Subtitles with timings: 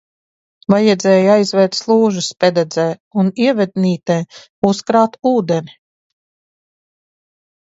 [0.73, 2.87] Vajadzēja aizvērt slūžas Pededzē
[3.25, 4.17] un Ievednītē,
[4.71, 5.79] uzkrāt ūdeni.